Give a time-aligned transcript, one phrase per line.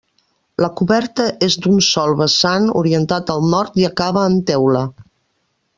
[0.63, 4.83] La coberta és d'un sol vessant orientat al nord i acaba en teula.